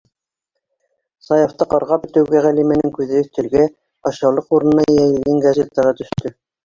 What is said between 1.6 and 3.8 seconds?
ҡарғап бөтөүгә, Ғәлимәнең күҙе өҫтәлгә